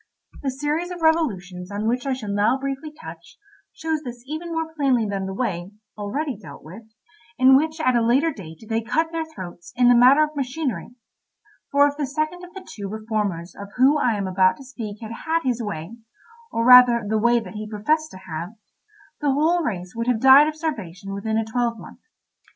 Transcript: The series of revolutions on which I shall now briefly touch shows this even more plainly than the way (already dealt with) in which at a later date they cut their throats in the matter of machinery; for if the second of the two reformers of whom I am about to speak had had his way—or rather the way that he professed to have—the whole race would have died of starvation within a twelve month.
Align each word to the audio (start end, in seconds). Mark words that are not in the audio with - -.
The 0.41 0.49
series 0.49 0.89
of 0.89 1.03
revolutions 1.03 1.69
on 1.69 1.87
which 1.87 2.07
I 2.07 2.13
shall 2.13 2.31
now 2.31 2.57
briefly 2.57 2.91
touch 2.91 3.37
shows 3.71 4.01
this 4.01 4.23
even 4.25 4.51
more 4.51 4.73
plainly 4.73 5.07
than 5.07 5.27
the 5.27 5.33
way 5.35 5.73
(already 5.95 6.35
dealt 6.35 6.63
with) 6.63 6.81
in 7.37 7.55
which 7.55 7.79
at 7.79 7.95
a 7.95 8.01
later 8.01 8.31
date 8.31 8.63
they 8.67 8.81
cut 8.81 9.11
their 9.11 9.25
throats 9.25 9.71
in 9.75 9.89
the 9.89 9.95
matter 9.95 10.23
of 10.23 10.35
machinery; 10.35 10.95
for 11.71 11.87
if 11.87 11.97
the 11.97 12.07
second 12.07 12.43
of 12.43 12.51
the 12.55 12.67
two 12.67 12.89
reformers 12.89 13.53
of 13.55 13.67
whom 13.77 13.99
I 13.99 14.17
am 14.17 14.25
about 14.27 14.57
to 14.57 14.63
speak 14.63 15.01
had 15.01 15.11
had 15.11 15.41
his 15.43 15.61
way—or 15.61 16.65
rather 16.65 17.05
the 17.07 17.19
way 17.19 17.39
that 17.39 17.53
he 17.53 17.69
professed 17.69 18.09
to 18.09 18.17
have—the 18.17 19.33
whole 19.33 19.61
race 19.61 19.93
would 19.95 20.07
have 20.07 20.19
died 20.19 20.47
of 20.47 20.55
starvation 20.55 21.13
within 21.13 21.37
a 21.37 21.45
twelve 21.45 21.77
month. 21.77 21.99